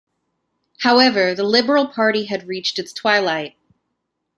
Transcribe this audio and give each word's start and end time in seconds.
However, 0.79 1.35
the 1.35 1.43
Liberal 1.43 1.85
Party 1.85 2.25
had 2.25 2.47
reached 2.47 2.79
its 2.79 2.91
twilight. 2.91 3.53